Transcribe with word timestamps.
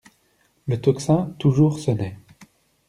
Le 0.65 0.81
tocsin 0.81 1.35
toujours 1.37 1.77
sonnait. 1.77 2.17